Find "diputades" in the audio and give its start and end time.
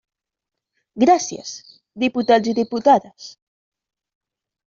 2.61-3.27